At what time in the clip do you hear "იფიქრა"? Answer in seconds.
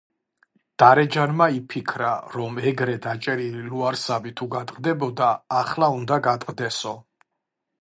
1.57-2.09